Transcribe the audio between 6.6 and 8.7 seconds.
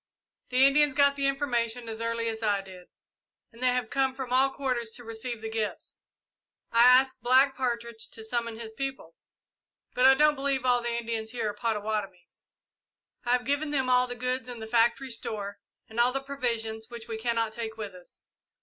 I asked Black Partridge to summon